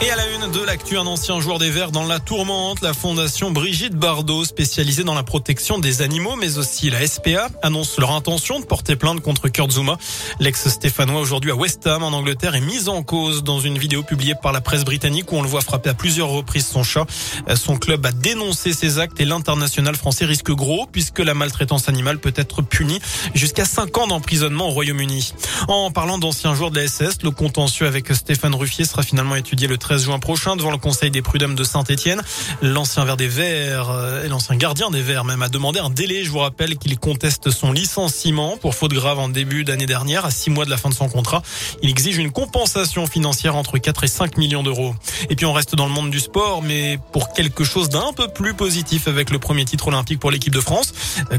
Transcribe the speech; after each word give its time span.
Et 0.00 0.10
à 0.12 0.16
la 0.16 0.30
une 0.30 0.52
de 0.52 0.64
l'actu, 0.64 0.96
un 0.96 1.06
ancien 1.06 1.40
joueur 1.40 1.58
des 1.58 1.70
Verts 1.70 1.90
dans 1.90 2.06
la 2.06 2.20
tourmente, 2.20 2.82
la 2.82 2.94
fondation 2.94 3.50
Brigitte 3.50 3.96
Bardot, 3.96 4.44
spécialisée 4.44 5.02
dans 5.02 5.14
la 5.14 5.24
protection 5.24 5.80
des 5.80 6.02
animaux, 6.02 6.36
mais 6.36 6.56
aussi 6.56 6.88
la 6.88 7.04
SPA, 7.04 7.48
annonce 7.62 7.98
leur 7.98 8.12
intention 8.12 8.60
de 8.60 8.64
porter 8.64 8.94
plainte 8.94 9.20
contre 9.22 9.48
Kurt 9.48 9.72
Zuma. 9.72 9.98
L'ex-stéphanois 10.38 11.20
aujourd'hui 11.20 11.50
à 11.50 11.56
West 11.56 11.84
Ham 11.88 12.04
en 12.04 12.12
Angleterre 12.12 12.54
est 12.54 12.60
mis 12.60 12.88
en 12.88 13.02
cause 13.02 13.42
dans 13.42 13.58
une 13.58 13.76
vidéo 13.76 14.04
publiée 14.04 14.36
par 14.40 14.52
la 14.52 14.60
presse 14.60 14.84
britannique 14.84 15.32
où 15.32 15.36
on 15.36 15.42
le 15.42 15.48
voit 15.48 15.62
frapper 15.62 15.90
à 15.90 15.94
plusieurs 15.94 16.28
reprises 16.28 16.68
son 16.68 16.84
chat. 16.84 17.04
Son 17.56 17.76
club 17.76 18.06
a 18.06 18.12
dénoncé 18.12 18.72
ces 18.72 19.00
actes 19.00 19.20
et 19.20 19.24
l'international 19.24 19.96
français 19.96 20.26
risque 20.26 20.52
gros 20.52 20.86
puisque 20.86 21.18
la 21.18 21.34
maltraitance 21.34 21.88
animale 21.88 22.20
peut 22.20 22.34
être 22.36 22.62
punie 22.62 23.00
jusqu'à 23.34 23.64
5 23.64 23.98
ans 23.98 24.06
d'emprisonnement 24.06 24.68
au 24.68 24.70
Royaume-Uni. 24.70 25.32
En 25.66 25.90
parlant 25.90 26.18
d'anciens 26.18 26.54
joueurs 26.54 26.70
de 26.70 26.78
la 26.78 26.86
SS, 26.86 27.24
le 27.24 27.32
contentieux 27.32 27.88
avec 27.88 28.14
Stéphane 28.14 28.54
Ruffier 28.54 28.84
sera 28.84 29.02
finalement 29.02 29.34
étudié 29.34 29.66
le 29.66 29.76
13 29.76 29.87
juin 29.96 30.18
prochain 30.18 30.56
devant 30.56 30.70
le 30.70 30.78
Conseil 30.78 31.10
des 31.10 31.22
prud'hommes 31.22 31.54
de 31.54 31.64
Saint-Etienne. 31.64 32.20
L'ancien 32.62 33.04
vert 33.04 33.16
des 33.16 33.28
Verts 33.28 33.90
euh, 33.90 34.24
et 34.24 34.28
l'ancien 34.28 34.56
gardien 34.56 34.90
des 34.90 35.02
Verts 35.02 35.24
même 35.24 35.42
a 35.42 35.48
demandé 35.48 35.80
un 35.80 35.90
délai. 35.90 36.24
Je 36.24 36.30
vous 36.30 36.38
rappelle 36.40 36.76
qu'il 36.76 36.98
conteste 36.98 37.50
son 37.50 37.72
licenciement 37.72 38.56
pour 38.56 38.74
faute 38.74 38.92
grave 38.92 39.18
en 39.18 39.28
début 39.28 39.64
d'année 39.64 39.86
dernière 39.86 40.24
à 40.24 40.30
six 40.30 40.50
mois 40.50 40.64
de 40.64 40.70
la 40.70 40.76
fin 40.76 40.88
de 40.88 40.94
son 40.94 41.08
contrat. 41.08 41.42
Il 41.82 41.90
exige 41.90 42.18
une 42.18 42.30
compensation 42.30 43.06
financière 43.06 43.56
entre 43.56 43.78
4 43.78 44.04
et 44.04 44.08
5 44.08 44.36
millions 44.36 44.62
d'euros. 44.62 44.94
Et 45.30 45.36
puis 45.36 45.46
on 45.46 45.52
reste 45.52 45.74
dans 45.74 45.86
le 45.86 45.92
monde 45.92 46.10
du 46.10 46.20
sport, 46.20 46.62
mais 46.62 46.98
pour 47.12 47.32
quelque 47.32 47.64
chose 47.64 47.88
d'un 47.88 48.12
peu 48.14 48.28
plus 48.28 48.54
positif 48.54 49.08
avec 49.08 49.30
le 49.30 49.38
premier 49.38 49.64
titre 49.64 49.88
olympique 49.88 50.20
pour 50.20 50.30
l'équipe 50.30 50.54
de 50.54 50.60
France. 50.60 50.92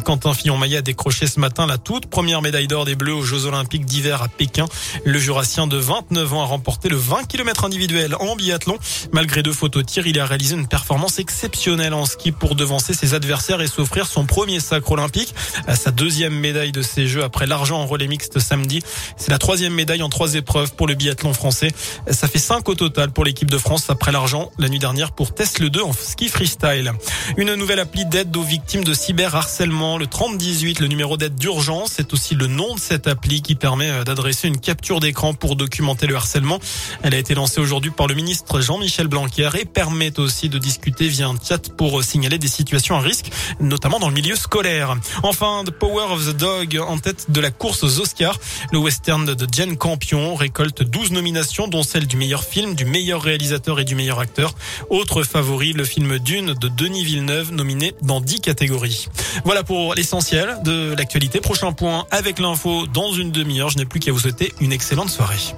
Quentin 0.04 0.34
Fillon-Maillet 0.34 0.78
a 0.78 0.82
décroché 0.82 1.28
ce 1.28 1.40
matin 1.40 1.68
la 1.68 1.78
toute 1.78 2.08
première 2.08 2.42
médaille 2.42 2.68
d'or 2.68 2.86
des 2.86 2.96
Bleus 2.96 3.14
aux 3.14 3.24
Jeux 3.24 3.46
Olympiques 3.46 3.86
d'hiver 3.86 4.22
à 4.22 4.28
Pékin. 4.28 4.66
Le 5.06 5.20
Jurassien 5.20 5.68
de 5.68 5.78
29 5.78 6.34
ans 6.34 6.42
a 6.42 6.46
remporté 6.46 6.90
le 6.90 6.98
20 6.98 7.28
km 7.28 7.66
individuel 7.66 8.16
en 8.20 8.36
biathlon. 8.40 8.78
Malgré 9.12 9.44
deux 9.44 9.54
photos 9.54 9.86
tir, 9.86 10.08
il 10.08 10.20
a 10.20 10.26
réalisé 10.26 10.56
une 10.56 10.68
performance 10.68 11.20
exceptionnelle 11.20 11.94
en 11.94 12.06
ski 12.06 12.32
pour 12.32 12.56
devancer 12.56 12.94
ses 12.94 13.14
adversaires 13.14 13.62
et 13.62 13.68
s'offrir 13.68 14.08
son 14.08 14.26
premier 14.26 14.60
sacre 14.60 14.92
olympique. 14.92 15.36
Sa 15.76 15.92
deuxième 15.92 16.34
médaille 16.34 16.72
de 16.72 16.82
ces 16.82 17.08
Jeux 17.08 17.24
après 17.24 17.46
l'argent 17.46 17.80
en 17.80 17.86
relais 17.86 18.08
mixte 18.08 18.40
samedi. 18.40 18.82
C'est 19.18 19.32
la 19.32 19.38
troisième 19.38 19.74
médaille 19.74 20.02
en 20.02 20.10
trois 20.10 20.36
épreuves 20.36 20.74
pour 20.74 20.88
le 20.88 20.96
biathlon 20.96 21.34
français. 21.34 21.72
Ça 22.10 22.28
fait 22.28 22.40
cinq 22.40 22.68
au 22.70 22.76
total 22.76 23.12
pour 23.12 23.26
l'équipe 23.26 23.52
de 23.52 23.58
France 23.58 23.90
après 23.90 24.12
l'argent 24.12 24.52
la 24.58 24.70
nuit 24.70 24.80
dernière 24.80 25.12
pour 25.12 25.34
Tesla 25.34 25.70
2 25.70 25.82
en 25.82 25.94
ski 25.94 26.30
freestyle. 26.30 26.94
Une 27.38 27.54
nouvelle 27.56 27.80
appli 27.80 28.06
d'aide 28.06 28.36
aux 28.38 28.44
victimes 28.44 28.84
de 28.84 28.94
cyberharcèlement, 28.94 29.98
le 29.98 30.08
3018, 30.08 30.80
le 30.80 30.88
numéro 30.88 31.18
d'aide 31.18 31.36
d'urgence. 31.36 31.94
C'est 31.98 32.14
aussi 32.14 32.36
le 32.36 32.48
nom 32.48 32.76
de 32.76 32.80
cette 32.80 33.08
appli 33.08 33.42
qui 33.42 33.56
permet 33.56 34.04
d'adresser 34.06 34.48
une 34.48 34.60
capture 34.60 35.00
d'écran 35.00 35.34
pour 35.34 35.56
documenter 35.56 36.08
le 36.08 36.16
harcèlement. 36.16 36.60
Elle 37.04 37.14
a 37.14 37.18
été 37.18 37.36
lancée 37.36 37.60
aujourd'hui 37.60 37.92
par 37.92 38.08
le 38.08 38.16
ministre 38.16 38.29
Jean-Michel 38.60 39.08
Blanquer 39.08 39.50
et 39.60 39.66
permet 39.66 40.20
aussi 40.20 40.50
de 40.50 40.58
discuter 40.58 41.08
via 41.08 41.28
un 41.28 41.36
chat 41.42 41.70
pour 41.76 42.04
signaler 42.04 42.38
des 42.38 42.48
situations 42.48 42.96
à 42.96 43.00
risque, 43.00 43.32
notamment 43.60 44.00
dans 44.00 44.10
le 44.10 44.14
milieu 44.14 44.36
scolaire. 44.36 44.96
Enfin, 45.24 45.64
The 45.66 45.72
Power 45.72 46.12
of 46.12 46.26
the 46.26 46.38
Dog 46.38 46.80
en 46.80 46.98
tête 46.98 47.32
de 47.32 47.40
la 47.40 47.52
course 47.52 47.84
aux 47.84 48.00
Oscars. 48.00 48.38
Le 48.72 48.78
western 48.78 49.26
de 49.26 49.48
Jane 49.52 49.78
Campion 49.78 50.36
récolte 50.36 50.84
12 50.84 51.12
nominations, 51.12 51.68
dont 51.68 51.84
celle 51.84 52.08
du 52.08 52.18
meilleur 52.18 52.44
film, 52.44 52.76
du 52.76 52.86
meilleur 52.86 53.22
réalisateur 53.22 53.80
et 53.80 53.86
du 53.86 53.96
meilleur 53.96 54.20
acteur. 54.20 54.54
Autre 54.90 55.24
favori, 55.24 55.74
le 55.74 55.84
film 55.84 56.20
Dune 56.20 56.54
de 56.54 56.68
Denis 56.68 57.04
Villeneuve, 57.04 57.52
nominé 57.52 57.94
dans 58.02 58.22
10 58.22 58.42
catégories. 58.42 59.08
Voilà 59.46 59.64
pour 59.64 59.96
l'essentiel 59.96 60.58
de 60.64 60.94
l'actualité. 60.98 61.40
Prochain 61.40 61.72
point 61.72 62.06
avec 62.12 62.40
l'info 62.40 62.88
dans 62.88 63.12
une 63.14 63.32
demi-heure. 63.32 63.70
Je 63.70 63.78
n'ai 63.78 63.86
plus 63.86 64.00
qu'à 64.00 64.12
vous 64.12 64.20
souhaiter 64.20 64.54
une 64.60 64.72
excellente 64.72 65.10
soirée. 65.10 65.56